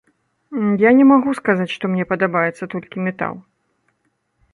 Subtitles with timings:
[0.83, 3.33] Я не магу сказаць, што мне падабаецца толькі метал.